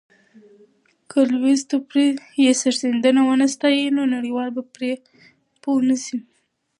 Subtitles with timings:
[1.09, 2.07] که لويس دوپري
[2.43, 4.91] یې سرښندنه ونه ستایي، نو نړیوال به پرې
[5.61, 6.17] پوه نه سي.